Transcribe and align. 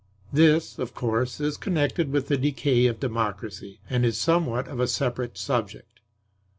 This, 0.33 0.79
of 0.79 0.95
course, 0.95 1.39
is 1.39 1.57
connected 1.57 2.11
with 2.11 2.27
the 2.27 2.35
decay 2.35 2.87
of 2.87 2.99
democracy; 2.99 3.81
and 3.87 4.03
is 4.03 4.17
somewhat 4.17 4.67
of 4.67 4.79
a 4.79 4.87
separate 4.87 5.37
subject. 5.37 5.99